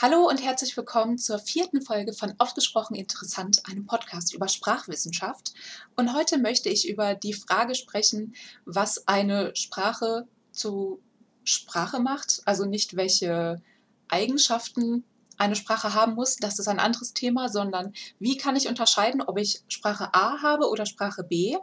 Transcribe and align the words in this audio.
Hallo 0.00 0.28
und 0.28 0.40
herzlich 0.40 0.76
willkommen 0.76 1.18
zur 1.18 1.40
vierten 1.40 1.82
Folge 1.82 2.12
von 2.12 2.32
Aufgesprochen 2.38 2.94
Interessant, 2.94 3.62
einem 3.68 3.84
Podcast 3.84 4.32
über 4.32 4.46
Sprachwissenschaft. 4.46 5.54
Und 5.96 6.14
heute 6.14 6.38
möchte 6.38 6.68
ich 6.68 6.88
über 6.88 7.16
die 7.16 7.32
Frage 7.32 7.74
sprechen, 7.74 8.36
was 8.64 9.08
eine 9.08 9.56
Sprache 9.56 10.28
zu 10.52 11.00
Sprache 11.42 11.98
macht. 11.98 12.42
Also 12.44 12.64
nicht 12.64 12.94
welche 12.94 13.60
Eigenschaften 14.06 15.02
eine 15.36 15.56
Sprache 15.56 15.94
haben 15.94 16.14
muss, 16.14 16.36
das 16.36 16.60
ist 16.60 16.68
ein 16.68 16.78
anderes 16.78 17.12
Thema, 17.12 17.48
sondern 17.48 17.92
wie 18.20 18.36
kann 18.36 18.54
ich 18.54 18.68
unterscheiden, 18.68 19.20
ob 19.20 19.36
ich 19.36 19.64
Sprache 19.66 20.14
A 20.14 20.40
habe 20.42 20.68
oder 20.68 20.86
Sprache 20.86 21.24
B. 21.24 21.56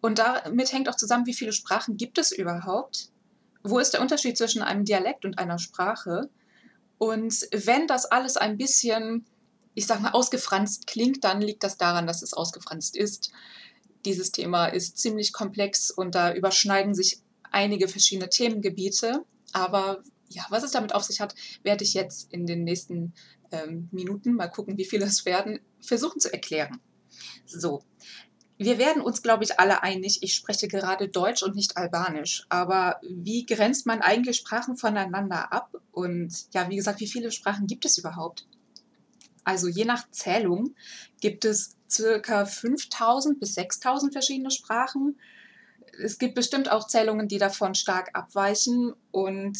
Und 0.00 0.18
damit 0.18 0.72
hängt 0.72 0.88
auch 0.88 0.96
zusammen, 0.96 1.26
wie 1.26 1.34
viele 1.34 1.52
Sprachen 1.52 1.96
gibt 1.96 2.18
es 2.18 2.32
überhaupt? 2.32 3.10
Wo 3.62 3.78
ist 3.78 3.92
der 3.92 4.00
Unterschied 4.00 4.36
zwischen 4.36 4.62
einem 4.62 4.84
Dialekt 4.84 5.24
und 5.24 5.38
einer 5.38 5.60
Sprache? 5.60 6.30
Und 6.98 7.48
wenn 7.52 7.86
das 7.86 8.06
alles 8.06 8.36
ein 8.36 8.56
bisschen, 8.56 9.26
ich 9.74 9.86
sag 9.86 10.00
mal, 10.00 10.10
ausgefranst 10.10 10.86
klingt, 10.86 11.24
dann 11.24 11.40
liegt 11.40 11.62
das 11.62 11.76
daran, 11.76 12.06
dass 12.06 12.22
es 12.22 12.34
ausgefranst 12.34 12.96
ist. 12.96 13.32
Dieses 14.04 14.32
Thema 14.32 14.66
ist 14.66 14.98
ziemlich 14.98 15.32
komplex 15.32 15.90
und 15.90 16.14
da 16.14 16.34
überschneiden 16.34 16.94
sich 16.94 17.20
einige 17.50 17.88
verschiedene 17.88 18.28
Themengebiete. 18.28 19.24
Aber 19.52 20.02
ja, 20.28 20.44
was 20.50 20.64
es 20.64 20.72
damit 20.72 20.94
auf 20.94 21.04
sich 21.04 21.20
hat, 21.20 21.34
werde 21.62 21.84
ich 21.84 21.94
jetzt 21.94 22.32
in 22.32 22.46
den 22.46 22.64
nächsten 22.64 23.14
ähm, 23.50 23.88
Minuten, 23.92 24.34
mal 24.34 24.48
gucken, 24.48 24.76
wie 24.76 24.84
viele 24.84 25.06
es 25.06 25.24
werden, 25.24 25.60
versuchen 25.80 26.20
zu 26.20 26.32
erklären. 26.32 26.80
So, 27.46 27.82
wir 28.56 28.78
werden 28.78 29.02
uns, 29.02 29.22
glaube 29.22 29.44
ich, 29.44 29.58
alle 29.58 29.82
einig, 29.82 30.22
ich 30.22 30.34
spreche 30.34 30.68
gerade 30.68 31.08
Deutsch 31.08 31.42
und 31.42 31.56
nicht 31.56 31.76
Albanisch. 31.76 32.46
Aber 32.48 33.00
wie 33.02 33.46
grenzt 33.46 33.86
man 33.86 34.00
eigentlich 34.00 34.36
Sprachen 34.36 34.76
voneinander 34.76 35.52
ab? 35.52 35.76
Und 35.90 36.32
ja, 36.52 36.68
wie 36.70 36.76
gesagt, 36.76 37.00
wie 37.00 37.08
viele 37.08 37.32
Sprachen 37.32 37.66
gibt 37.66 37.84
es 37.84 37.98
überhaupt? 37.98 38.46
Also 39.42 39.68
je 39.68 39.84
nach 39.84 40.08
Zählung 40.10 40.74
gibt 41.20 41.44
es 41.44 41.76
circa 41.90 42.46
5000 42.46 43.40
bis 43.40 43.54
6000 43.54 44.12
verschiedene 44.12 44.50
Sprachen. 44.50 45.18
Es 46.02 46.18
gibt 46.18 46.34
bestimmt 46.34 46.70
auch 46.70 46.86
Zählungen, 46.86 47.28
die 47.28 47.38
davon 47.38 47.74
stark 47.74 48.10
abweichen. 48.14 48.94
Und 49.10 49.58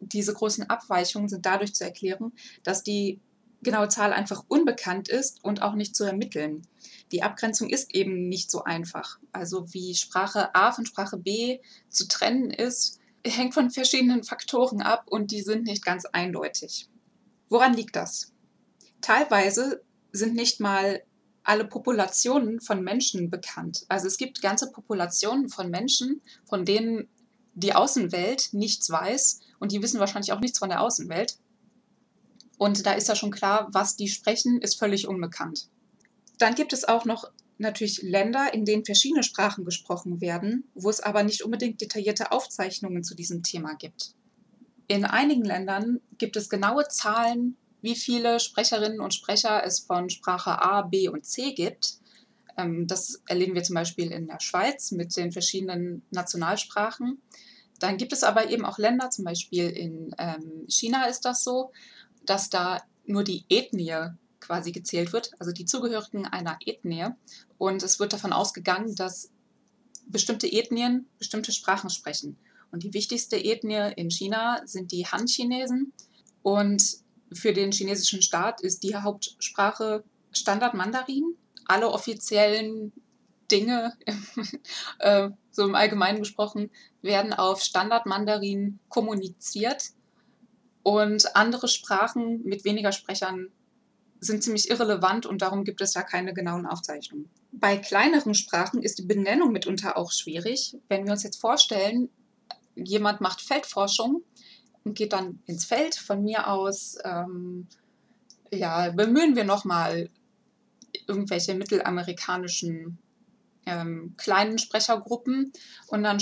diese 0.00 0.34
großen 0.34 0.68
Abweichungen 0.68 1.28
sind 1.28 1.46
dadurch 1.46 1.74
zu 1.74 1.84
erklären, 1.84 2.32
dass 2.62 2.82
die 2.82 3.20
genaue 3.66 3.88
Zahl 3.88 4.12
einfach 4.12 4.44
unbekannt 4.48 5.08
ist 5.08 5.44
und 5.44 5.60
auch 5.60 5.74
nicht 5.74 5.94
zu 5.94 6.04
ermitteln. 6.04 6.66
Die 7.12 7.22
Abgrenzung 7.22 7.68
ist 7.68 7.94
eben 7.94 8.28
nicht 8.28 8.50
so 8.50 8.64
einfach. 8.64 9.18
Also 9.32 9.72
wie 9.74 9.94
Sprache 9.94 10.54
A 10.54 10.72
von 10.72 10.86
Sprache 10.86 11.18
B 11.18 11.58
zu 11.90 12.08
trennen 12.08 12.50
ist, 12.50 13.00
hängt 13.26 13.54
von 13.54 13.70
verschiedenen 13.70 14.22
Faktoren 14.22 14.80
ab 14.80 15.06
und 15.10 15.32
die 15.32 15.42
sind 15.42 15.64
nicht 15.64 15.84
ganz 15.84 16.06
eindeutig. 16.06 16.88
Woran 17.48 17.74
liegt 17.74 17.96
das? 17.96 18.32
Teilweise 19.00 19.82
sind 20.12 20.34
nicht 20.34 20.60
mal 20.60 21.02
alle 21.42 21.64
Populationen 21.64 22.60
von 22.60 22.82
Menschen 22.82 23.30
bekannt. 23.30 23.84
Also 23.88 24.06
es 24.06 24.16
gibt 24.16 24.42
ganze 24.42 24.70
Populationen 24.70 25.48
von 25.48 25.70
Menschen, 25.70 26.22
von 26.44 26.64
denen 26.64 27.08
die 27.54 27.74
Außenwelt 27.74 28.50
nichts 28.52 28.88
weiß 28.90 29.40
und 29.58 29.72
die 29.72 29.82
wissen 29.82 29.98
wahrscheinlich 29.98 30.32
auch 30.32 30.40
nichts 30.40 30.58
von 30.58 30.68
der 30.68 30.82
Außenwelt. 30.82 31.38
Und 32.58 32.86
da 32.86 32.92
ist 32.92 33.08
ja 33.08 33.16
schon 33.16 33.30
klar, 33.30 33.68
was 33.72 33.96
die 33.96 34.08
sprechen, 34.08 34.60
ist 34.60 34.78
völlig 34.78 35.06
unbekannt. 35.06 35.68
Dann 36.38 36.54
gibt 36.54 36.72
es 36.72 36.86
auch 36.86 37.04
noch 37.04 37.30
natürlich 37.58 38.02
Länder, 38.02 38.52
in 38.52 38.64
denen 38.64 38.84
verschiedene 38.84 39.22
Sprachen 39.22 39.64
gesprochen 39.64 40.20
werden, 40.20 40.64
wo 40.74 40.90
es 40.90 41.00
aber 41.00 41.22
nicht 41.22 41.42
unbedingt 41.42 41.80
detaillierte 41.80 42.32
Aufzeichnungen 42.32 43.02
zu 43.02 43.14
diesem 43.14 43.42
Thema 43.42 43.74
gibt. 43.74 44.12
In 44.88 45.04
einigen 45.04 45.44
Ländern 45.44 46.00
gibt 46.18 46.36
es 46.36 46.48
genaue 46.48 46.86
Zahlen, 46.88 47.56
wie 47.82 47.96
viele 47.96 48.40
Sprecherinnen 48.40 49.00
und 49.00 49.14
Sprecher 49.14 49.64
es 49.64 49.80
von 49.80 50.10
Sprache 50.10 50.62
A, 50.62 50.82
B 50.82 51.08
und 51.08 51.24
C 51.24 51.52
gibt. 51.52 51.98
Ähm, 52.56 52.86
das 52.86 53.22
erleben 53.26 53.54
wir 53.54 53.62
zum 53.62 53.74
Beispiel 53.74 54.12
in 54.12 54.26
der 54.26 54.40
Schweiz 54.40 54.92
mit 54.92 55.16
den 55.16 55.32
verschiedenen 55.32 56.02
Nationalsprachen. 56.10 57.20
Dann 57.80 57.96
gibt 57.96 58.12
es 58.12 58.22
aber 58.22 58.50
eben 58.50 58.64
auch 58.64 58.78
Länder, 58.78 59.10
zum 59.10 59.24
Beispiel 59.24 59.68
in 59.68 60.14
ähm, 60.18 60.64
China 60.68 61.06
ist 61.06 61.24
das 61.24 61.44
so, 61.44 61.72
dass 62.26 62.50
da 62.50 62.82
nur 63.06 63.24
die 63.24 63.44
Ethnie 63.48 64.10
quasi 64.40 64.72
gezählt 64.72 65.12
wird, 65.12 65.32
also 65.38 65.52
die 65.52 65.64
Zugehörigen 65.64 66.26
einer 66.26 66.58
Ethnie. 66.64 67.08
Und 67.58 67.82
es 67.82 67.98
wird 67.98 68.12
davon 68.12 68.32
ausgegangen, 68.32 68.94
dass 68.94 69.30
bestimmte 70.06 70.50
Ethnien 70.50 71.06
bestimmte 71.18 71.52
Sprachen 71.52 71.90
sprechen. 71.90 72.38
Und 72.70 72.82
die 72.82 72.94
wichtigste 72.94 73.36
Ethnie 73.36 73.92
in 73.96 74.10
China 74.10 74.60
sind 74.64 74.92
die 74.92 75.06
Han-Chinesen. 75.06 75.92
Und 76.42 76.82
für 77.32 77.52
den 77.52 77.72
chinesischen 77.72 78.22
Staat 78.22 78.60
ist 78.60 78.82
die 78.82 78.94
Hauptsprache 78.96 80.04
Standard-Mandarin. 80.32 81.36
Alle 81.64 81.90
offiziellen 81.90 82.92
Dinge, 83.50 83.94
äh, 84.98 85.30
so 85.50 85.64
im 85.64 85.74
Allgemeinen 85.74 86.20
gesprochen, 86.20 86.70
werden 87.02 87.32
auf 87.32 87.62
Standard-Mandarin 87.62 88.78
kommuniziert. 88.88 89.90
Und 90.86 91.34
andere 91.34 91.66
Sprachen 91.66 92.44
mit 92.44 92.64
weniger 92.64 92.92
Sprechern 92.92 93.48
sind 94.20 94.44
ziemlich 94.44 94.70
irrelevant 94.70 95.26
und 95.26 95.42
darum 95.42 95.64
gibt 95.64 95.80
es 95.80 95.94
ja 95.94 96.04
keine 96.04 96.32
genauen 96.32 96.64
Aufzeichnungen. 96.64 97.28
Bei 97.50 97.76
kleineren 97.76 98.34
Sprachen 98.34 98.80
ist 98.84 99.00
die 99.00 99.04
Benennung 99.04 99.50
mitunter 99.50 99.96
auch 99.96 100.12
schwierig. 100.12 100.76
Wenn 100.88 101.04
wir 101.04 101.10
uns 101.10 101.24
jetzt 101.24 101.40
vorstellen, 101.40 102.08
jemand 102.76 103.20
macht 103.20 103.40
Feldforschung 103.40 104.22
und 104.84 104.96
geht 104.96 105.12
dann 105.12 105.42
ins 105.46 105.64
Feld, 105.64 105.96
von 105.96 106.22
mir 106.22 106.46
aus, 106.46 106.96
ähm, 107.02 107.66
ja, 108.52 108.90
bemühen 108.90 109.34
wir 109.34 109.42
nochmal 109.42 110.08
irgendwelche 111.08 111.54
mittelamerikanischen 111.54 112.96
ähm, 113.66 114.14
kleinen 114.16 114.58
Sprechergruppen 114.58 115.52
und 115.88 116.04
dann 116.04 116.20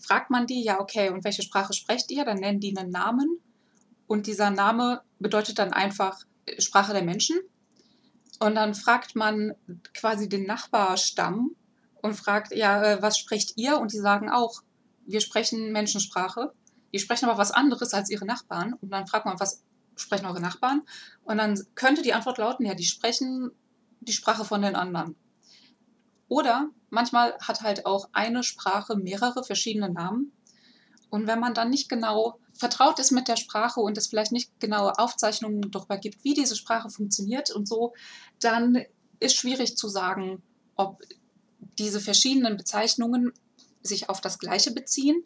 fragt 0.00 0.30
man 0.30 0.46
die, 0.46 0.62
ja, 0.62 0.78
okay, 0.78 1.10
und 1.10 1.24
welche 1.24 1.42
Sprache 1.42 1.72
sprecht 1.72 2.12
ihr? 2.12 2.24
Dann 2.24 2.38
nennen 2.38 2.60
die 2.60 2.76
einen 2.76 2.92
Namen 2.92 3.40
und 4.06 4.26
dieser 4.26 4.50
Name 4.50 5.02
bedeutet 5.18 5.58
dann 5.58 5.72
einfach 5.72 6.24
Sprache 6.58 6.92
der 6.92 7.02
Menschen. 7.02 7.38
Und 8.40 8.56
dann 8.56 8.74
fragt 8.74 9.16
man 9.16 9.54
quasi 9.94 10.28
den 10.28 10.46
Nachbarstamm 10.46 11.54
und 12.02 12.14
fragt, 12.14 12.54
ja, 12.54 12.82
äh, 12.82 13.02
was 13.02 13.18
sprecht 13.18 13.52
ihr? 13.56 13.78
Und 13.78 13.92
die 13.92 13.98
sagen 13.98 14.28
auch, 14.28 14.62
wir 15.06 15.20
sprechen 15.20 15.72
Menschensprache. 15.72 16.52
Die 16.92 16.98
sprechen 16.98 17.28
aber 17.28 17.38
was 17.38 17.52
anderes 17.52 17.94
als 17.94 18.10
ihre 18.10 18.26
Nachbarn. 18.26 18.74
Und 18.74 18.90
dann 18.90 19.06
fragt 19.06 19.26
man, 19.26 19.40
was 19.40 19.62
sprechen 19.96 20.26
eure 20.26 20.40
Nachbarn? 20.40 20.82
Und 21.22 21.38
dann 21.38 21.58
könnte 21.74 22.02
die 22.02 22.12
Antwort 22.12 22.38
lauten, 22.38 22.66
ja, 22.66 22.74
die 22.74 22.84
sprechen 22.84 23.50
die 24.00 24.12
Sprache 24.12 24.44
von 24.44 24.62
den 24.62 24.76
anderen. 24.76 25.16
Oder 26.28 26.68
manchmal 26.90 27.36
hat 27.40 27.62
halt 27.62 27.86
auch 27.86 28.08
eine 28.12 28.42
Sprache 28.42 28.96
mehrere 28.96 29.44
verschiedene 29.44 29.90
Namen. 29.90 30.32
Und 31.10 31.26
wenn 31.26 31.40
man 31.40 31.54
dann 31.54 31.70
nicht 31.70 31.88
genau 31.88 32.38
vertraut 32.54 32.98
ist 32.98 33.10
mit 33.10 33.28
der 33.28 33.36
Sprache 33.36 33.80
und 33.80 33.98
es 33.98 34.06
vielleicht 34.06 34.32
nicht 34.32 34.58
genaue 34.60 34.98
Aufzeichnungen 34.98 35.70
darüber 35.70 35.98
gibt, 35.98 36.24
wie 36.24 36.34
diese 36.34 36.56
Sprache 36.56 36.90
funktioniert 36.90 37.50
und 37.50 37.66
so, 37.66 37.94
dann 38.40 38.82
ist 39.20 39.36
schwierig 39.36 39.76
zu 39.76 39.88
sagen, 39.88 40.42
ob 40.76 41.00
diese 41.78 42.00
verschiedenen 42.00 42.56
Bezeichnungen 42.56 43.32
sich 43.82 44.08
auf 44.08 44.20
das 44.20 44.38
Gleiche 44.38 44.72
beziehen 44.72 45.24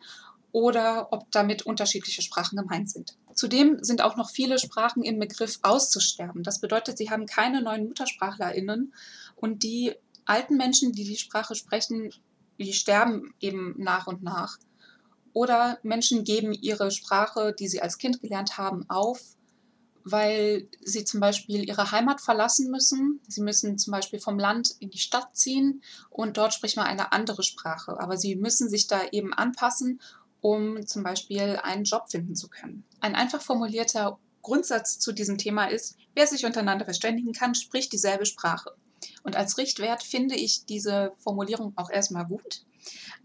oder 0.53 1.13
ob 1.13 1.31
damit 1.31 1.63
unterschiedliche 1.63 2.23
Sprachen 2.23 2.57
gemeint 2.57 2.91
sind. 2.91 3.17
Zudem 3.35 3.83
sind 3.83 4.01
auch 4.03 4.17
noch 4.17 4.31
viele 4.31 4.59
Sprachen 4.59 5.03
im 5.03 5.19
Begriff 5.19 5.59
auszusterben. 5.63 6.43
Das 6.43 6.61
bedeutet, 6.61 6.99
sie 6.99 7.11
haben 7.11 7.27
keine 7.27 7.63
neuen 7.63 7.87
Muttersprachlerinnen 7.87 8.95
und 9.37 9.63
die 9.63 9.95
alten 10.25 10.57
Menschen, 10.57 10.93
die 10.93 11.05
die 11.05 11.17
Sprache 11.17 11.55
sprechen, 11.55 12.11
die 12.59 12.73
sterben 12.73 13.35
eben 13.41 13.75
nach 13.79 14.07
und 14.07 14.23
nach. 14.23 14.59
Oder 15.33 15.79
Menschen 15.83 16.25
geben 16.25 16.53
ihre 16.53 16.91
Sprache, 16.91 17.55
die 17.59 17.69
sie 17.69 17.83
als 17.83 17.99
Kind 17.99 18.21
gelernt 18.21 18.59
haben, 18.59 18.89
auf, 18.89 19.21
weil 20.05 20.69
sie 20.83 21.05
zum 21.05 21.21
Beispiel 21.21 21.69
ihre 21.69 21.93
Heimat 21.93 22.21
verlassen 22.21 22.71
müssen. 22.71 23.21
Sie 23.29 23.43
müssen 23.43 23.79
zum 23.79 23.93
Beispiel 23.93 24.21
vom 24.21 24.39
Land 24.39 24.75
in 24.81 24.91
die 24.91 24.99
Stadt 24.99 25.37
ziehen 25.37 25.83
und 26.11 26.37
dort 26.37 26.55
spricht 26.55 26.77
man 26.77 26.87
eine 26.87 27.13
andere 27.13 27.43
Sprache. 27.43 27.99
Aber 28.01 28.17
sie 28.17 28.37
müssen 28.37 28.69
sich 28.69 28.87
da 28.87 29.01
eben 29.13 29.35
anpassen, 29.35 30.01
um 30.41 30.87
zum 30.87 31.03
Beispiel 31.03 31.59
einen 31.63 31.85
Job 31.85 32.11
finden 32.11 32.35
zu 32.35 32.49
können. 32.49 32.85
Ein 33.01 33.15
einfach 33.15 33.43
formulierter 33.43 34.19
Grundsatz 34.43 34.99
zu 34.99 35.13
diesem 35.13 35.37
Thema 35.37 35.67
ist, 35.67 35.97
wer 36.15 36.27
sich 36.27 36.47
untereinander 36.47 36.85
verständigen 36.85 37.33
kann, 37.33 37.55
spricht 37.55 37.93
dieselbe 37.93 38.25
Sprache. 38.25 38.71
Und 39.23 39.37
als 39.37 39.59
Richtwert 39.59 40.03
finde 40.03 40.37
ich 40.37 40.65
diese 40.65 41.13
Formulierung 41.19 41.73
auch 41.77 41.91
erstmal 41.91 42.25
gut. 42.25 42.65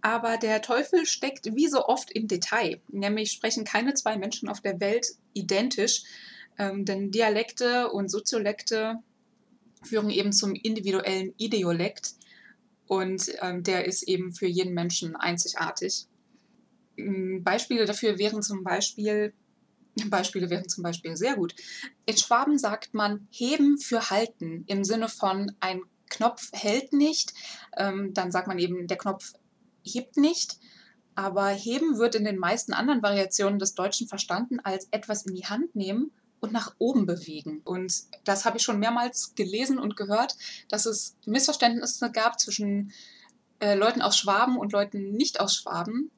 Aber 0.02 0.38
der 0.38 0.62
Teufel 0.62 1.06
steckt 1.06 1.56
wie 1.56 1.68
so 1.68 1.86
oft 1.86 2.12
im 2.12 2.28
Detail. 2.28 2.82
Nämlich 2.90 3.32
sprechen 3.32 3.64
keine 3.64 3.94
zwei 3.94 4.18
Menschen 4.18 4.50
auf 4.50 4.62
der 4.62 4.80
Welt 4.80 5.08
identisch, 5.34 6.04
ähm, 6.58 6.86
denn 6.86 7.12
Dialekte 7.12 7.92
und 7.92 8.10
Soziolekte 8.10 9.00
führen 9.84 10.10
eben 10.10 10.32
zum 10.32 10.56
individuellen 10.56 11.34
Ideolekt 11.38 12.14
und 12.88 13.32
ähm, 13.42 13.64
der 13.64 13.86
ist 13.86 14.04
eben 14.04 14.34
für 14.34 14.48
jeden 14.48 14.74
Menschen 14.74 15.16
einzigartig. 15.16 16.08
Beispiele 16.96 17.86
dafür 17.86 18.20
wären 18.20 18.44
zum 18.44 18.64
Beispiel, 18.64 19.34
Beispiele 20.10 20.50
wären 20.50 20.70
zum 20.70 20.84
Beispiel 20.84 21.16
sehr 21.16 21.36
gut. 21.36 21.56
In 22.06 22.18
Schwaben 22.18 22.58
sagt 22.58 22.94
man 22.94 23.28
heben 23.32 23.78
für 23.78 24.10
halten 24.10 24.64
im 24.68 24.84
Sinne 24.84 25.10
von 25.10 25.52
ein 25.60 25.82
Knopf 26.10 26.50
hält 26.54 26.94
nicht. 26.94 27.34
Ähm, 27.78 28.14
dann 28.14 28.32
sagt 28.32 28.48
man 28.48 28.60
eben, 28.60 28.86
der 28.88 28.98
Knopf 28.98 29.34
hebt 29.84 30.18
nicht. 30.18 30.58
Aber 31.16 31.48
heben 31.48 32.00
wird 32.00 32.16
in 32.16 32.26
den 32.26 32.40
meisten 32.40 32.74
anderen 32.74 33.04
Variationen 33.04 33.60
des 33.60 33.76
Deutschen 33.76 34.08
verstanden 34.08 34.60
als 34.60 34.88
etwas 34.90 35.26
in 35.26 35.36
die 35.36 35.46
Hand 35.46 35.76
nehmen 35.76 36.12
und 36.40 36.52
nach 36.52 36.76
oben 36.80 37.06
bewegen. 37.06 37.62
Und 37.64 38.04
das 38.24 38.46
habe 38.46 38.58
ich 38.58 38.64
schon 38.64 38.80
mehrmals 38.80 39.34
gelesen 39.36 39.78
und 39.78 39.96
gehört, 39.96 40.36
dass 40.70 40.86
es 40.86 41.16
Missverständnisse 41.26 42.12
gab 42.12 42.40
zwischen 42.40 42.92
äh, 43.60 43.76
Leuten 43.76 44.02
aus 44.02 44.18
Schwaben 44.18 44.58
und 44.58 44.74
Leuten 44.74 45.14
nicht 45.14 45.40
aus 45.40 45.56
Schwaben, 45.56 46.12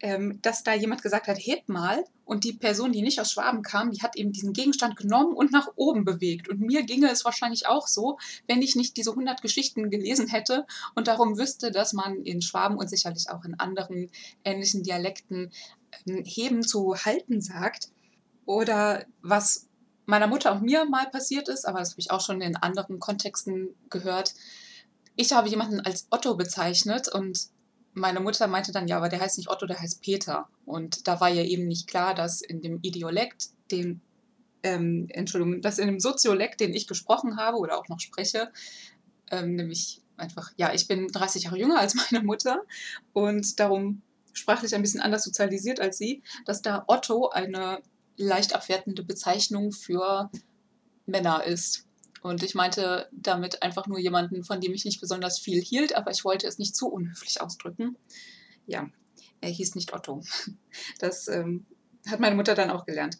ähm, 0.00 0.40
dass 0.42 0.62
da 0.62 0.74
jemand 0.74 1.02
gesagt 1.02 1.26
hat, 1.28 1.38
heb 1.38 1.68
mal. 1.68 2.04
Und 2.24 2.44
die 2.44 2.52
Person, 2.52 2.92
die 2.92 3.02
nicht 3.02 3.20
aus 3.20 3.32
Schwaben 3.32 3.62
kam, 3.62 3.90
die 3.90 4.02
hat 4.02 4.16
eben 4.16 4.32
diesen 4.32 4.52
Gegenstand 4.52 4.96
genommen 4.96 5.34
und 5.34 5.50
nach 5.50 5.68
oben 5.76 6.04
bewegt. 6.04 6.48
Und 6.48 6.60
mir 6.60 6.82
ginge 6.82 7.10
es 7.10 7.24
wahrscheinlich 7.24 7.66
auch 7.66 7.86
so, 7.86 8.18
wenn 8.46 8.60
ich 8.60 8.76
nicht 8.76 8.96
diese 8.96 9.10
100 9.10 9.40
Geschichten 9.40 9.90
gelesen 9.90 10.28
hätte 10.28 10.66
und 10.94 11.08
darum 11.08 11.38
wüsste, 11.38 11.70
dass 11.70 11.92
man 11.92 12.22
in 12.22 12.42
Schwaben 12.42 12.76
und 12.76 12.88
sicherlich 12.88 13.30
auch 13.30 13.44
in 13.44 13.58
anderen 13.58 14.10
ähnlichen 14.44 14.82
Dialekten 14.82 15.52
ähm, 16.06 16.22
heben 16.24 16.62
zu 16.62 16.94
halten 16.96 17.40
sagt. 17.40 17.88
Oder 18.44 19.04
was 19.22 19.68
meiner 20.06 20.26
Mutter 20.26 20.52
und 20.52 20.62
mir 20.62 20.84
mal 20.84 21.10
passiert 21.10 21.48
ist, 21.48 21.66
aber 21.66 21.80
das 21.80 21.90
habe 21.90 22.00
ich 22.00 22.10
auch 22.10 22.20
schon 22.20 22.40
in 22.40 22.56
anderen 22.56 22.98
Kontexten 22.98 23.74
gehört. 23.90 24.34
Ich 25.16 25.32
habe 25.32 25.48
jemanden 25.48 25.80
als 25.80 26.06
Otto 26.10 26.36
bezeichnet 26.36 27.08
und 27.08 27.48
meine 27.98 28.20
Mutter 28.20 28.46
meinte 28.46 28.72
dann, 28.72 28.88
ja, 28.88 28.96
aber 28.96 29.08
der 29.08 29.20
heißt 29.20 29.38
nicht 29.38 29.50
Otto, 29.50 29.66
der 29.66 29.80
heißt 29.80 30.02
Peter. 30.02 30.48
Und 30.64 31.06
da 31.06 31.20
war 31.20 31.28
ja 31.28 31.42
eben 31.42 31.66
nicht 31.66 31.86
klar, 31.86 32.14
dass 32.14 32.40
in 32.40 32.62
dem 32.62 32.78
Idiolekt, 32.82 33.48
den, 33.70 34.00
ähm, 34.62 35.06
Entschuldigung, 35.10 35.60
dass 35.60 35.78
in 35.78 35.86
dem 35.86 36.00
Soziolekt, 36.00 36.60
den 36.60 36.74
ich 36.74 36.86
gesprochen 36.86 37.36
habe 37.36 37.58
oder 37.58 37.78
auch 37.78 37.88
noch 37.88 38.00
spreche, 38.00 38.50
ähm, 39.30 39.54
nämlich 39.54 40.00
einfach, 40.16 40.52
ja, 40.56 40.72
ich 40.72 40.88
bin 40.88 41.08
30 41.08 41.44
Jahre 41.44 41.58
jünger 41.58 41.78
als 41.78 41.94
meine 42.12 42.24
Mutter 42.24 42.62
und 43.12 43.60
darum 43.60 44.02
sprachlich 44.32 44.74
ein 44.74 44.82
bisschen 44.82 45.00
anders 45.00 45.24
sozialisiert 45.24 45.80
als 45.80 45.98
sie, 45.98 46.22
dass 46.44 46.62
da 46.62 46.84
Otto 46.86 47.28
eine 47.28 47.80
leicht 48.16 48.54
abwertende 48.54 49.02
Bezeichnung 49.02 49.72
für 49.72 50.30
Männer 51.06 51.44
ist. 51.44 51.87
Und 52.22 52.42
ich 52.42 52.54
meinte 52.54 53.08
damit 53.12 53.62
einfach 53.62 53.86
nur 53.86 53.98
jemanden, 53.98 54.44
von 54.44 54.60
dem 54.60 54.74
ich 54.74 54.84
nicht 54.84 55.00
besonders 55.00 55.38
viel 55.38 55.60
hielt, 55.62 55.94
aber 55.94 56.10
ich 56.10 56.24
wollte 56.24 56.46
es 56.46 56.58
nicht 56.58 56.76
zu 56.76 56.88
unhöflich 56.88 57.40
ausdrücken. 57.40 57.96
Ja, 58.66 58.88
er 59.40 59.50
hieß 59.50 59.74
nicht 59.74 59.92
Otto. 59.92 60.22
Das 60.98 61.28
ähm, 61.28 61.66
hat 62.08 62.20
meine 62.20 62.36
Mutter 62.36 62.54
dann 62.54 62.70
auch 62.70 62.84
gelernt. 62.86 63.18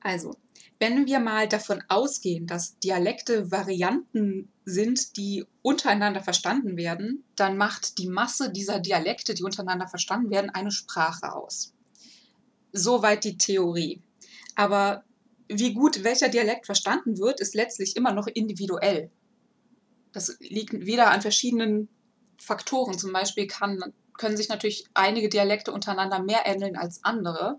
Also, 0.00 0.34
wenn 0.78 1.06
wir 1.06 1.20
mal 1.20 1.48
davon 1.48 1.82
ausgehen, 1.88 2.46
dass 2.46 2.78
Dialekte 2.80 3.52
Varianten 3.52 4.50
sind, 4.64 5.16
die 5.16 5.44
untereinander 5.62 6.22
verstanden 6.22 6.76
werden, 6.76 7.24
dann 7.36 7.56
macht 7.56 7.98
die 7.98 8.08
Masse 8.08 8.50
dieser 8.50 8.80
Dialekte, 8.80 9.34
die 9.34 9.44
untereinander 9.44 9.86
verstanden 9.86 10.30
werden, 10.30 10.50
eine 10.50 10.72
Sprache 10.72 11.32
aus. 11.34 11.72
Soweit 12.72 13.24
die 13.24 13.36
Theorie. 13.36 14.02
Aber 14.56 15.04
wie 15.58 15.74
gut 15.74 16.04
welcher 16.04 16.28
Dialekt 16.28 16.66
verstanden 16.66 17.18
wird, 17.18 17.40
ist 17.40 17.54
letztlich 17.54 17.96
immer 17.96 18.12
noch 18.12 18.26
individuell. 18.26 19.10
Das 20.12 20.36
liegt 20.40 20.72
wieder 20.72 21.10
an 21.10 21.22
verschiedenen 21.22 21.88
Faktoren. 22.38 22.98
Zum 22.98 23.12
Beispiel 23.12 23.46
kann, 23.46 23.94
können 24.18 24.36
sich 24.36 24.48
natürlich 24.48 24.86
einige 24.94 25.28
Dialekte 25.28 25.72
untereinander 25.72 26.22
mehr 26.22 26.42
ähneln 26.44 26.76
als 26.76 27.02
andere. 27.04 27.58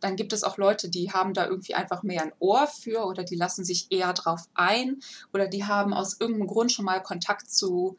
Dann 0.00 0.16
gibt 0.16 0.32
es 0.32 0.42
auch 0.42 0.56
Leute, 0.56 0.88
die 0.88 1.12
haben 1.12 1.32
da 1.32 1.46
irgendwie 1.46 1.74
einfach 1.74 2.02
mehr 2.02 2.22
ein 2.22 2.32
Ohr 2.40 2.66
für 2.66 3.04
oder 3.04 3.22
die 3.22 3.36
lassen 3.36 3.64
sich 3.64 3.86
eher 3.90 4.12
drauf 4.12 4.40
ein 4.54 4.98
oder 5.32 5.46
die 5.46 5.64
haben 5.64 5.94
aus 5.94 6.18
irgendeinem 6.18 6.48
Grund 6.48 6.72
schon 6.72 6.84
mal 6.84 7.00
Kontakt 7.00 7.48
zu 7.48 7.96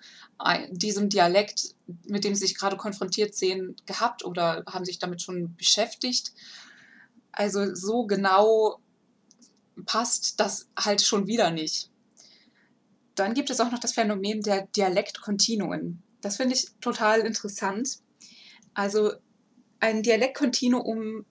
diesem 0.71 1.07
Dialekt, 1.07 1.75
mit 2.05 2.25
dem 2.25 2.35
sie 2.35 2.45
sich 2.45 2.57
gerade 2.57 2.75
konfrontiert 2.75 3.35
sehen, 3.35 3.77
gehabt 3.85 4.25
oder 4.25 4.63
haben 4.67 4.83
sich 4.83 4.99
damit 4.99 5.21
schon 5.21 5.55
beschäftigt. 5.55 6.33
Also 7.31 7.73
so 7.73 8.05
genau 8.05 8.79
passt 9.85 10.39
das 10.39 10.67
halt 10.77 11.01
schon 11.01 11.27
wieder 11.27 11.51
nicht. 11.51 11.89
Dann 13.15 13.33
gibt 13.33 13.49
es 13.49 13.59
auch 13.59 13.71
noch 13.71 13.79
das 13.79 13.93
Phänomen 13.93 14.41
der 14.41 14.67
Dialektkontinuen. 14.67 16.01
Das 16.21 16.37
finde 16.37 16.55
ich 16.55 16.67
total 16.81 17.19
interessant. 17.19 17.99
Also 18.73 19.13
ein 19.79 20.01
Dialektkontinuum 20.01 21.25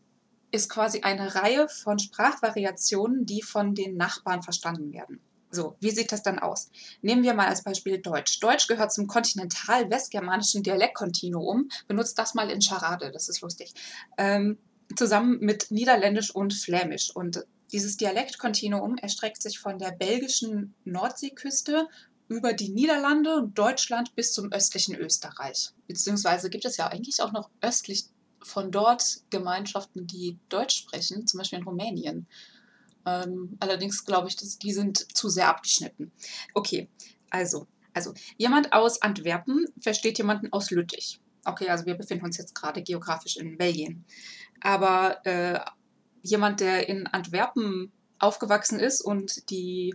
ist 0.53 0.69
quasi 0.69 1.00
eine 1.00 1.35
Reihe 1.35 1.69
von 1.69 1.99
Sprachvariationen, 1.99 3.25
die 3.25 3.43
von 3.43 3.75
den 3.75 3.97
Nachbarn 3.97 4.43
verstanden 4.43 4.93
werden. 4.93 5.21
So, 5.50 5.77
wie 5.81 5.91
sieht 5.91 6.12
das 6.12 6.23
dann 6.23 6.39
aus? 6.39 6.71
Nehmen 7.03 7.23
wir 7.23 7.35
mal 7.35 7.47
als 7.47 7.62
Beispiel 7.62 7.99
Deutsch. 7.99 8.41
Deutsch 8.41 8.69
gehört 8.69 8.93
zum 8.93 9.06
kontinental-westgermanischen 9.06 10.62
Dialektkontinuum. 10.62 11.69
Benutzt 11.89 12.19
das 12.19 12.35
mal 12.35 12.50
in 12.50 12.62
Charade, 12.62 13.11
das 13.12 13.29
ist 13.29 13.43
lustig. 13.43 13.75
Ähm, 14.17 14.59
zusammen 14.97 15.39
mit 15.41 15.71
Niederländisch 15.71 16.35
und 16.35 16.55
Flämisch. 16.55 17.15
Und 17.15 17.44
dieses 17.72 17.96
Dialektkontinuum 17.96 18.98
erstreckt 18.98 19.42
sich 19.42 19.58
von 19.58 19.78
der 19.78 19.92
belgischen 19.92 20.74
Nordseeküste 20.84 21.88
über 22.28 22.52
die 22.52 22.69
Niederlande 22.70 23.36
und 23.36 23.58
Deutschland 23.58 24.14
bis 24.14 24.32
zum 24.32 24.52
östlichen 24.52 24.94
Österreich. 24.94 25.70
Beziehungsweise 25.86 26.50
gibt 26.50 26.64
es 26.64 26.76
ja 26.76 26.86
eigentlich 26.88 27.20
auch 27.20 27.32
noch 27.32 27.50
östlich 27.60 28.04
von 28.42 28.70
dort 28.70 29.20
Gemeinschaften, 29.30 30.06
die 30.06 30.38
Deutsch 30.48 30.76
sprechen, 30.76 31.26
zum 31.26 31.38
Beispiel 31.38 31.60
in 31.60 31.64
Rumänien. 31.64 32.26
Ähm, 33.06 33.56
allerdings 33.60 34.04
glaube 34.04 34.28
ich, 34.28 34.36
dass 34.36 34.58
die 34.58 34.72
sind 34.72 35.16
zu 35.16 35.28
sehr 35.28 35.48
abgeschnitten. 35.48 36.12
Okay, 36.54 36.88
also, 37.30 37.66
also 37.92 38.14
jemand 38.36 38.72
aus 38.72 39.02
Antwerpen 39.02 39.66
versteht 39.80 40.19
jemanden 40.19 40.52
aus 40.52 40.70
Lüttich. 40.70 41.20
Okay, 41.44 41.69
also 41.69 41.86
wir 41.86 41.94
befinden 41.94 42.24
uns 42.24 42.36
jetzt 42.36 42.54
gerade 42.54 42.82
geografisch 42.82 43.36
in 43.36 43.58
Belgien. 43.58 44.04
Aber 44.60 45.24
äh, 45.26 45.58
jemand, 46.22 46.60
der 46.60 46.88
in 46.88 47.06
Antwerpen 47.06 47.92
aufgewachsen 48.19 48.78
ist 48.78 49.00
und 49.00 49.50
die 49.50 49.94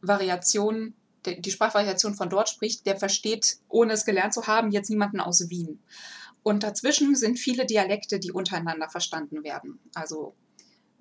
Variation, 0.00 0.94
die 1.24 1.50
Sprachvariation 1.50 2.14
von 2.14 2.28
dort 2.28 2.48
spricht, 2.48 2.86
der 2.86 2.96
versteht, 2.96 3.58
ohne 3.68 3.94
es 3.94 4.04
gelernt 4.04 4.34
zu 4.34 4.46
haben, 4.46 4.70
jetzt 4.70 4.90
niemanden 4.90 5.20
aus 5.20 5.48
Wien. 5.48 5.80
Und 6.42 6.64
dazwischen 6.64 7.14
sind 7.14 7.38
viele 7.38 7.66
Dialekte, 7.66 8.18
die 8.18 8.32
untereinander 8.32 8.88
verstanden 8.88 9.44
werden. 9.44 9.78
Also 9.94 10.34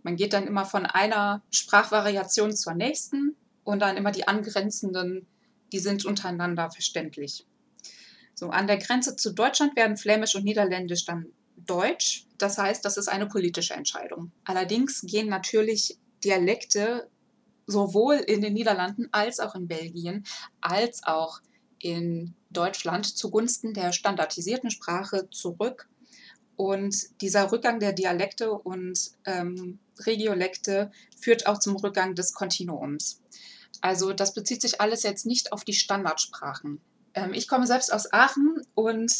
man 0.04 0.16
geht 0.16 0.34
dann 0.34 0.48
immer 0.48 0.66
von 0.66 0.86
einer 0.86 1.42
Sprachvariation 1.52 2.56
zur 2.56 2.74
nächsten 2.74 3.36
und 3.64 3.80
dann 3.80 3.98
immer 3.98 4.12
die 4.12 4.28
angrenzenden, 4.28 5.28
die 5.72 5.80
sind 5.80 6.06
untereinander 6.06 6.70
verständlich. 6.70 7.46
So, 8.34 8.50
an 8.50 8.68
der 8.68 8.78
Grenze 8.78 9.16
zu 9.16 9.34
Deutschland 9.34 9.76
werden 9.76 9.98
Flämisch 9.98 10.36
und 10.36 10.44
Niederländisch 10.44 11.06
dann 11.06 11.28
Deutsch. 11.66 12.26
Das 12.38 12.58
heißt, 12.58 12.84
das 12.84 12.98
ist 12.98 13.08
eine 13.08 13.28
politische 13.28 13.74
Entscheidung. 13.74 14.32
Allerdings 14.46 15.02
gehen 15.02 15.28
natürlich 15.28 15.98
Dialekte 16.24 17.10
sowohl 17.68 18.16
in 18.16 18.42
den 18.42 18.54
Niederlanden 18.54 19.08
als 19.12 19.40
auch 19.40 19.56
in 19.56 19.68
Belgien 19.68 20.26
als 20.60 21.04
auch 21.04 21.40
in 21.80 22.36
Deutschland 22.50 23.06
zugunsten 23.06 23.74
der 23.74 23.92
standardisierten 23.92 24.72
Sprache 24.72 25.30
zurück. 25.32 25.90
Und 26.56 27.22
dieser 27.22 27.52
Rückgang 27.52 27.80
der 27.80 27.94
Dialekte 27.94 28.52
und 28.52 29.00
ähm, 29.26 29.80
Regiolekte 30.00 30.92
führt 31.20 31.48
auch 31.48 31.60
zum 31.60 31.76
Rückgang 31.76 32.14
des 32.14 32.34
Kontinuums. 32.34 33.22
Also 33.82 34.14
das 34.14 34.34
bezieht 34.34 34.62
sich 34.62 34.80
alles 34.80 35.02
jetzt 35.04 35.26
nicht 35.26 35.54
auf 35.54 35.64
die 35.64 35.74
Standardsprachen. 35.74 36.80
Ähm, 37.16 37.34
ich 37.34 37.48
komme 37.48 37.66
selbst 37.66 37.92
aus 37.92 38.14
Aachen 38.14 38.62
und 38.76 39.12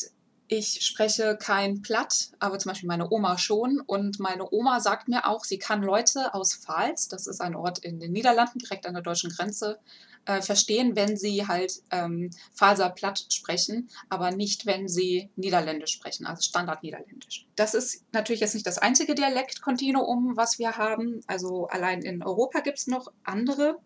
ich 0.54 0.86
spreche 0.86 1.38
kein 1.38 1.82
Platt, 1.82 2.32
aber 2.40 2.60
zum 2.60 2.72
Beispiel 2.72 2.90
meine 2.90 3.10
Oma 3.10 3.38
schon. 3.38 3.80
Und 3.80 4.20
meine 4.20 4.52
Oma 4.52 4.82
sagt 4.82 5.08
mir 5.08 5.26
auch, 5.26 5.46
sie 5.46 5.58
kann 5.58 5.82
Leute 5.82 6.34
aus 6.34 6.56
Pfalz, 6.56 7.08
das 7.08 7.26
ist 7.26 7.40
ein 7.40 7.56
Ort 7.56 7.80
in 7.80 8.02
den 8.02 8.12
Niederlanden, 8.12 8.60
direkt 8.60 8.86
an 8.86 8.94
der 8.94 9.02
deutschen 9.02 9.30
Grenze, 9.30 9.80
äh, 10.26 10.42
verstehen, 10.42 10.98
wenn 10.98 11.16
sie 11.16 11.48
halt 11.48 11.72
ähm, 11.90 12.32
Pfalzer 12.54 12.90
Platt 12.90 13.28
sprechen, 13.30 13.90
aber 14.10 14.32
nicht, 14.32 14.66
wenn 14.66 14.90
sie 14.90 15.30
Niederländisch 15.38 15.94
sprechen, 15.94 16.26
also 16.26 16.42
Standard-Niederländisch. 16.42 17.48
Das 17.56 17.74
ist 17.74 18.04
natürlich 18.12 18.42
jetzt 18.42 18.54
nicht 18.54 18.68
das 18.68 18.78
einzige 18.78 19.16
Dialektkontinuum, 19.16 20.36
was 20.36 20.60
wir 20.60 20.76
haben. 20.76 21.22
Also 21.28 21.68
allein 21.68 22.02
in 22.02 22.22
Europa 22.24 22.60
gibt 22.60 22.78
es 22.78 22.88
noch 22.88 23.08
andere, 23.24 23.80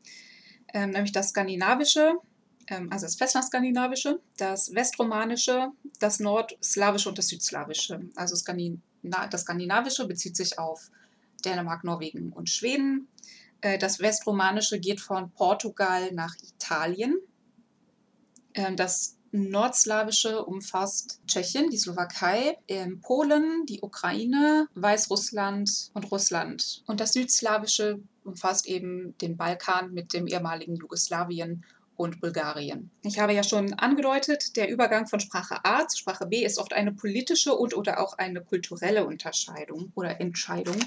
ähm, 0.73 0.89
nämlich 0.89 1.11
das 1.11 1.29
Skandinavische, 1.29 2.15
also 2.67 3.05
das 3.05 3.15
Festlandskandinavische, 3.15 4.19
das 4.37 4.73
Westromanische, 4.73 5.71
das 5.99 6.19
Nordslawische 6.19 7.09
und 7.09 7.17
das 7.17 7.27
Südslawische. 7.27 8.01
Also 8.15 8.35
das 9.03 9.41
Skandinavische 9.41 10.07
bezieht 10.07 10.35
sich 10.35 10.57
auf 10.57 10.89
Dänemark, 11.43 11.83
Norwegen 11.83 12.31
und 12.31 12.49
Schweden. 12.49 13.07
Äh, 13.61 13.77
das 13.77 13.99
Westromanische 13.99 14.79
geht 14.79 14.99
von 14.99 15.31
Portugal 15.31 16.11
nach 16.11 16.35
Italien. 16.41 17.17
Ähm, 18.53 18.75
das 18.75 19.17
Nordslawische 19.31 20.45
umfasst 20.45 21.19
Tschechien, 21.27 21.69
die 21.69 21.77
Slowakei, 21.77 22.57
ähm, 22.67 23.01
Polen, 23.01 23.65
die 23.67 23.81
Ukraine, 23.81 24.67
Weißrussland 24.75 25.91
und 25.93 26.11
Russland. 26.11 26.83
Und 26.87 26.99
das 26.99 27.13
Südslawische 27.13 27.99
umfasst 28.23 28.65
eben 28.65 29.17
den 29.19 29.35
Balkan 29.35 29.93
mit 29.93 30.13
dem 30.13 30.27
ehemaligen 30.27 30.75
Jugoslawien 30.75 31.65
und 31.97 32.19
Bulgarien. 32.21 32.91
Ich 33.03 33.19
habe 33.19 33.33
ja 33.33 33.43
schon 33.43 33.73
angedeutet, 33.73 34.55
der 34.55 34.69
Übergang 34.69 35.07
von 35.07 35.19
Sprache 35.19 35.63
A 35.63 35.87
zu 35.87 35.97
Sprache 35.97 36.25
B 36.25 36.43
ist 36.45 36.57
oft 36.57 36.73
eine 36.73 36.91
politische 36.91 37.53
und 37.53 37.75
oder 37.75 37.99
auch 37.99 38.17
eine 38.17 38.41
kulturelle 38.41 39.05
Unterscheidung 39.05 39.91
oder 39.95 40.19
Entscheidung. 40.19 40.77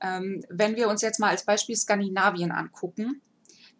Ähm, 0.00 0.44
wenn 0.48 0.76
wir 0.76 0.88
uns 0.88 1.02
jetzt 1.02 1.20
mal 1.20 1.30
als 1.30 1.44
Beispiel 1.44 1.76
Skandinavien 1.76 2.52
angucken, 2.52 3.20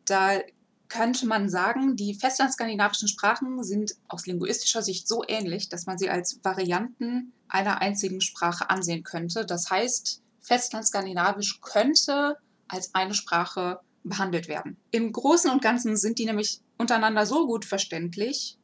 da 0.04 0.40
könnte 0.88 1.26
man 1.26 1.49
sagen, 1.49 1.97
die 1.97 2.14
festlandskandinavischen 2.14 3.09
Sprachen 3.09 3.64
sind 3.64 3.95
aus 4.09 4.26
linguistischer 4.26 4.83
Sicht 4.83 5.09
so 5.09 5.25
ähnlich, 5.26 5.69
dass 5.69 5.87
man 5.87 5.99
sie 5.99 6.11
als 6.11 6.38
Varianten 6.45 7.33
einer 7.49 7.81
einzigen 7.81 8.21
Sprache 8.21 8.71
ansehen 8.71 9.02
könnte. 9.02 9.45
Das 9.47 9.71
heißt, 9.71 10.23
Festlandskandinavisch 10.40 11.61
könnte 11.62 12.37
als 12.69 12.95
eine 12.95 13.14
Sprache 13.14 13.81
behandelt 14.04 14.49
werden. 14.49 14.76
Im 14.90 15.11
Großen 15.11 15.50
und 15.50 15.62
Ganzen 15.62 15.97
sind 15.97 16.19
die 16.19 16.26
nämlich 16.26 16.61
untereinander 16.78 17.26
so 17.26 17.47
gut 17.47 17.64
verständlich, 17.64 18.59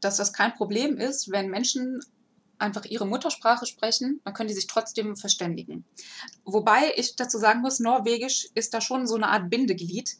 dass 0.00 0.16
das 0.16 0.32
kein 0.32 0.54
Problem 0.54 0.96
ist, 0.96 1.30
wenn 1.30 1.48
Menschen 1.48 2.00
einfach 2.58 2.84
ihre 2.84 3.06
Muttersprache 3.06 3.66
sprechen, 3.66 4.20
dann 4.24 4.34
können 4.34 4.48
die 4.48 4.54
sich 4.54 4.68
trotzdem 4.68 5.16
verständigen. 5.16 5.84
Wobei 6.44 6.92
ich 6.96 7.16
dazu 7.16 7.38
sagen 7.38 7.60
muss, 7.60 7.80
Norwegisch 7.80 8.48
ist 8.54 8.72
da 8.72 8.80
schon 8.80 9.06
so 9.06 9.16
eine 9.16 9.28
Art 9.28 9.50
Bindeglied. 9.50 10.16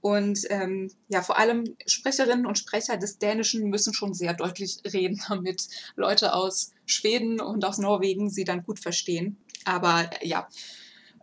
Und 0.00 0.40
ähm, 0.50 0.92
ja, 1.08 1.22
vor 1.22 1.38
allem 1.38 1.76
Sprecherinnen 1.86 2.46
und 2.46 2.58
Sprecher 2.58 2.98
des 2.98 3.18
Dänischen 3.18 3.68
müssen 3.68 3.94
schon 3.94 4.14
sehr 4.14 4.34
deutlich 4.34 4.78
reden, 4.92 5.20
damit 5.28 5.66
Leute 5.96 6.34
aus 6.34 6.72
Schweden 6.86 7.40
und 7.40 7.64
aus 7.64 7.78
Norwegen 7.78 8.30
sie 8.30 8.44
dann 8.44 8.62
gut 8.62 8.78
verstehen. 8.78 9.38
Aber 9.64 10.10
äh, 10.20 10.28
ja, 10.28 10.48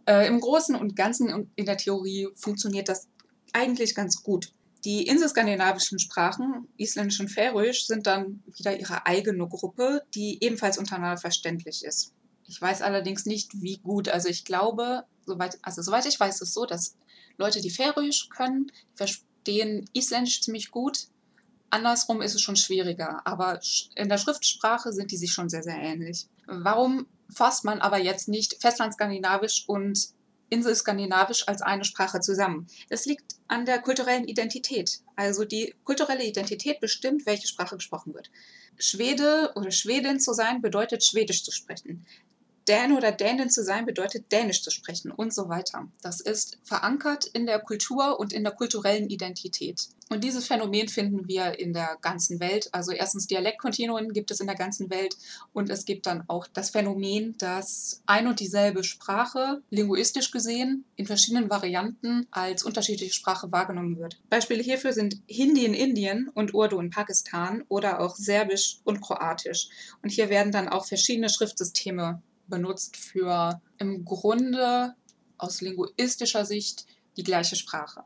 äh, 0.08 0.28
im 0.28 0.40
Großen 0.40 0.76
und 0.76 0.96
Ganzen 0.96 1.34
und 1.34 1.50
in 1.56 1.66
der 1.66 1.78
Theorie 1.78 2.28
funktioniert 2.36 2.90
das 2.90 3.08
eigentlich 3.54 3.96
ganz 3.96 4.24
gut. 4.24 4.52
Die 4.86 5.08
inselskandinavischen 5.08 5.98
Sprachen, 5.98 6.68
Isländisch 6.78 7.20
und 7.20 7.30
Färöisch, 7.30 7.88
sind 7.88 8.06
dann 8.06 8.44
wieder 8.56 8.80
ihre 8.80 9.08
eigene 9.08 9.48
Gruppe, 9.48 10.04
die 10.14 10.38
ebenfalls 10.42 10.78
untereinander 10.78 11.18
verständlich 11.18 11.84
ist. 11.84 12.14
Ich 12.48 12.62
weiß 12.62 12.84
allerdings 12.84 13.26
nicht, 13.26 13.60
wie 13.62 13.78
gut. 13.78 14.10
Also 14.10 14.30
ich 14.30 14.46
glaube, 14.46 15.04
soweit, 15.26 15.58
also 15.64 15.82
soweit 15.82 16.06
ich 16.06 16.20
weiß, 16.20 16.36
ist 16.36 16.50
es 16.50 16.54
so, 16.54 16.68
dass 16.68 16.96
Leute, 17.38 17.62
die 17.62 17.72
Färöisch 17.72 18.30
können, 18.30 18.72
verstehen 18.94 19.90
Isländisch 19.94 20.42
ziemlich 20.42 20.70
gut. 20.70 21.08
Andersrum 21.72 22.22
ist 22.22 22.36
es 22.36 22.42
schon 22.42 22.56
schwieriger, 22.56 23.26
aber 23.26 23.60
in 23.96 24.08
der 24.08 24.20
Schriftsprache 24.20 24.94
sind 24.94 25.12
die 25.12 25.18
sich 25.18 25.32
schon 25.32 25.50
sehr, 25.50 25.64
sehr 25.64 25.78
ähnlich. 25.78 26.28
Warum 26.46 27.08
fasst 27.34 27.66
man 27.66 27.82
aber 27.82 27.98
jetzt 27.98 28.28
nicht 28.28 28.62
Festlandskandinavisch 28.62 29.64
und 29.68 30.10
Inselskandinavisch 30.50 31.48
als 31.48 31.62
eine 31.62 31.86
Sprache 31.86 32.20
zusammen? 32.20 32.68
Das 32.90 33.06
liegt 33.06 33.36
an 33.48 33.66
der 33.66 33.80
kulturellen 33.80 34.26
Identität. 34.26 35.00
Also 35.16 35.46
die 35.46 35.74
kulturelle 35.84 36.24
Identität 36.24 36.80
bestimmt, 36.80 37.26
welche 37.26 37.48
Sprache 37.48 37.76
gesprochen 37.76 38.14
wird. 38.14 38.30
Schwede 38.78 39.52
oder 39.56 39.72
Schwedin 39.72 40.20
zu 40.20 40.34
sein 40.34 40.62
bedeutet 40.62 41.04
Schwedisch 41.04 41.44
zu 41.44 41.52
sprechen. 41.52 42.06
Däne 42.68 42.98
oder 42.98 43.12
Dänin 43.12 43.50
zu 43.50 43.64
sein 43.64 43.86
bedeutet 43.86 44.32
Dänisch 44.32 44.64
zu 44.64 44.72
sprechen 44.72 45.12
und 45.12 45.34
so 45.34 45.50
weiter. 45.50 45.88
Das 46.02 46.20
ist 46.20 46.58
verankert 46.64 47.26
in 47.26 47.46
der 47.46 47.60
Kultur 47.60 48.20
und 48.20 48.34
in 48.34 48.44
der 48.44 48.54
kulturellen 48.54 49.10
Identität. 49.10 49.90
Und 50.10 50.24
dieses 50.24 50.46
Phänomen 50.46 50.88
finden 50.88 51.28
wir 51.28 51.60
in 51.60 51.74
der 51.74 51.98
ganzen 52.02 52.40
Welt. 52.40 52.70
Also 52.72 52.92
erstens 52.92 53.26
Dialektkontinuen 53.26 54.14
gibt 54.14 54.30
es 54.30 54.40
in 54.40 54.46
der 54.46 54.56
ganzen 54.56 54.90
Welt 54.92 55.18
und 55.52 55.70
es 55.72 55.86
gibt 55.86 56.06
dann 56.06 56.24
auch 56.28 56.46
das 56.48 56.70
Phänomen, 56.70 57.36
dass 57.40 58.02
ein 58.06 58.28
und 58.28 58.40
dieselbe 58.40 58.84
Sprache 58.84 59.62
linguistisch 59.72 60.30
gesehen 60.30 60.86
in 60.96 61.08
verschiedenen 61.08 61.50
Varianten 61.50 62.28
als 62.30 62.64
unterschiedliche 62.64 63.14
Sprache 63.14 63.52
wahrgenommen 63.52 63.98
wird. 63.98 64.20
Beispiele 64.30 64.62
hierfür 64.62 64.94
sind 64.94 65.22
Hindi 65.28 65.66
in 65.66 65.74
Indien 65.74 66.30
und 66.30 66.54
Urdu 66.54 66.80
in 66.80 66.92
Pakistan 66.92 67.64
oder 67.68 68.00
auch 68.00 68.16
Serbisch 68.16 68.78
und 68.84 69.02
Kroatisch. 69.02 69.70
Und 70.04 70.10
hier 70.10 70.30
werden 70.30 70.52
dann 70.52 70.70
auch 70.70 70.86
verschiedene 70.86 71.30
Schriftsysteme 71.30 72.22
benutzt 72.48 72.98
für 72.98 73.62
im 73.78 74.06
Grunde 74.06 74.96
aus 75.38 75.62
linguistischer 75.62 76.46
Sicht 76.46 76.86
die 77.18 77.24
gleiche 77.24 77.56
Sprache. 77.56 78.04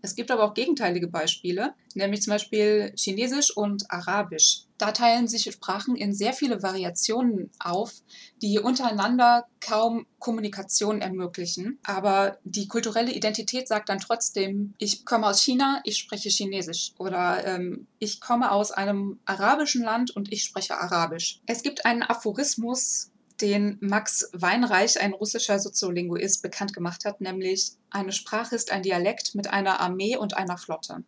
Es 0.00 0.14
gibt 0.14 0.30
aber 0.30 0.44
auch 0.44 0.54
gegenteilige 0.54 1.08
Beispiele, 1.08 1.74
nämlich 1.94 2.22
zum 2.22 2.32
Beispiel 2.32 2.92
Chinesisch 2.96 3.56
und 3.56 3.90
Arabisch. 3.90 4.62
Da 4.78 4.92
teilen 4.92 5.26
sich 5.26 5.52
Sprachen 5.52 5.96
in 5.96 6.14
sehr 6.14 6.32
viele 6.32 6.62
Variationen 6.62 7.50
auf, 7.58 7.92
die 8.40 8.60
untereinander 8.60 9.46
kaum 9.60 10.06
Kommunikation 10.20 11.00
ermöglichen. 11.00 11.80
Aber 11.82 12.38
die 12.44 12.68
kulturelle 12.68 13.12
Identität 13.12 13.66
sagt 13.66 13.88
dann 13.88 13.98
trotzdem, 13.98 14.74
ich 14.78 15.04
komme 15.04 15.26
aus 15.26 15.42
China, 15.42 15.80
ich 15.82 15.98
spreche 15.98 16.28
Chinesisch. 16.28 16.92
Oder 16.98 17.44
ähm, 17.44 17.88
ich 17.98 18.20
komme 18.20 18.52
aus 18.52 18.70
einem 18.70 19.18
arabischen 19.24 19.82
Land 19.82 20.14
und 20.14 20.32
ich 20.32 20.44
spreche 20.44 20.78
Arabisch. 20.78 21.40
Es 21.46 21.64
gibt 21.64 21.84
einen 21.84 22.04
Aphorismus, 22.04 23.10
den 23.40 23.78
Max 23.80 24.28
Weinreich, 24.32 25.00
ein 25.00 25.12
russischer 25.12 25.58
Soziolinguist, 25.58 26.42
bekannt 26.42 26.72
gemacht 26.72 27.04
hat, 27.04 27.20
nämlich 27.20 27.72
eine 27.90 28.12
Sprache 28.12 28.54
ist 28.54 28.72
ein 28.72 28.82
Dialekt 28.82 29.34
mit 29.34 29.48
einer 29.48 29.80
Armee 29.80 30.16
und 30.16 30.36
einer 30.36 30.58
Flotte. 30.58 31.04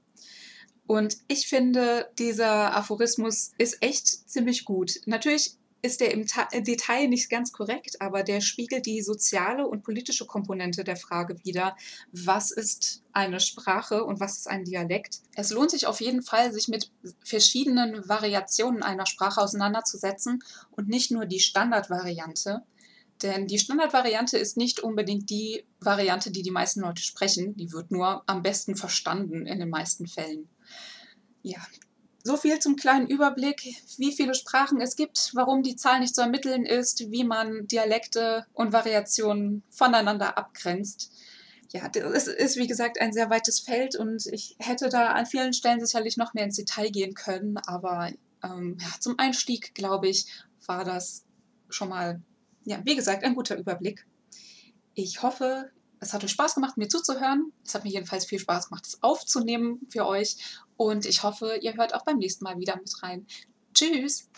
Und 0.87 1.19
ich 1.29 1.47
finde, 1.47 2.11
dieser 2.19 2.75
Aphorismus 2.75 3.53
ist 3.59 3.81
echt 3.81 4.09
ziemlich 4.29 4.65
gut. 4.65 5.01
Natürlich 5.07 5.57
ist 5.83 6.01
der 6.01 6.13
im 6.13 6.27
Detail 6.65 7.09
nicht 7.09 7.31
ganz 7.31 7.53
korrekt, 7.53 8.01
aber 8.01 8.23
der 8.23 8.41
spiegelt 8.41 8.87
die 8.87 9.03
soziale 9.03 9.67
und 9.67 9.83
politische 9.83 10.27
Komponente 10.27 10.85
der 10.85 10.97
Frage 10.97 11.37
wider, 11.45 11.77
was 12.13 12.51
ist 12.51 13.03
eine 13.13 13.41
Sprache 13.41 14.05
und 14.05 14.21
was 14.21 14.39
ist 14.39 14.49
ein 14.49 14.65
Dialekt. 14.65 15.21
Es 15.35 15.51
lohnt 15.51 15.71
sich 15.71 15.87
auf 15.87 16.01
jeden 16.01 16.23
Fall, 16.23 16.53
sich 16.53 16.69
mit 16.69 16.91
verschiedenen 17.25 18.09
Variationen 18.09 18.83
einer 18.83 19.07
Sprache 19.07 19.41
auseinanderzusetzen 19.41 20.43
und 20.71 20.89
nicht 20.89 21.11
nur 21.11 21.27
die 21.27 21.41
Standardvariante. 21.41 22.63
Denn 23.23 23.47
die 23.47 23.59
Standardvariante 23.59 24.39
ist 24.39 24.57
nicht 24.57 24.81
unbedingt 24.81 25.29
die 25.29 25.65
Variante, 25.79 26.31
die 26.31 26.43
die 26.43 26.51
meisten 26.51 26.81
Leute 26.81 27.03
sprechen. 27.03 27.55
Die 27.57 27.73
wird 27.73 27.91
nur 27.91 28.23
am 28.27 28.43
besten 28.43 28.77
verstanden 28.77 29.47
in 29.47 29.61
den 29.61 29.69
meisten 29.69 30.07
Fällen. 30.07 30.49
Ja, 31.43 31.59
so 32.23 32.37
viel 32.37 32.59
zum 32.59 32.77
kleinen 32.77 33.07
Überblick, 33.07 33.63
wie 33.97 34.13
viele 34.13 34.35
Sprachen 34.35 34.81
es 34.81 34.97
gibt, 34.97 35.31
warum 35.35 35.63
die 35.63 35.77
Zahl 35.77 36.01
nicht 36.01 36.15
zu 36.15 36.21
ermitteln 36.21 36.67
ist, 36.67 37.11
wie 37.11 37.25
man 37.25 37.67
Dialekte 37.67 38.47
und 38.53 38.73
Variationen 38.73 39.63
voneinander 39.71 40.37
abgrenzt. 40.37 41.13
Ja, 41.73 41.89
es 41.95 42.27
ist 42.27 42.57
wie 42.57 42.67
gesagt 42.67 43.01
ein 43.01 43.13
sehr 43.13 43.31
weites 43.31 43.61
Feld 43.61 43.95
und 43.97 44.27
ich 44.27 44.57
hätte 44.59 44.89
da 44.89 45.13
an 45.13 45.27
vielen 45.27 45.53
Stellen 45.53 45.85
sicherlich 45.85 46.17
noch 46.17 46.35
mehr 46.35 46.45
ins 46.45 46.57
Detail 46.57 46.91
gehen 46.91 47.15
können, 47.15 47.59
aber 47.59 48.11
ähm, 48.43 48.77
ja, 48.81 48.89
zum 48.99 49.19
Einstieg, 49.19 49.75
glaube 49.75 50.09
ich, 50.09 50.27
war 50.67 50.85
das 50.85 51.25
schon 51.69 51.89
mal, 51.89 52.21
ja, 52.65 52.81
wie 52.85 52.97
gesagt, 52.97 53.23
ein 53.25 53.35
guter 53.35 53.57
Überblick. 53.57 54.05
Ich 54.95 55.23
hoffe, 55.23 55.71
es 56.01 56.13
hat 56.13 56.25
euch 56.25 56.31
Spaß 56.31 56.55
gemacht, 56.55 56.77
mir 56.77 56.89
zuzuhören. 56.89 57.53
Es 57.65 57.75
hat 57.75 57.85
mir 57.85 57.91
jedenfalls 57.91 58.25
viel 58.25 58.39
Spaß 58.39 58.69
gemacht, 58.69 58.87
es 58.87 59.03
aufzunehmen 59.03 59.81
für 59.91 60.07
euch. 60.07 60.37
Und 60.81 61.05
ich 61.05 61.23
hoffe, 61.23 61.59
ihr 61.61 61.75
hört 61.75 61.95
auch 61.95 62.07
beim 62.07 62.17
nächsten 62.17 62.43
Mal 62.43 62.59
wieder 62.59 62.75
mit 62.77 63.03
rein. 63.03 63.27
Tschüss! 63.75 64.31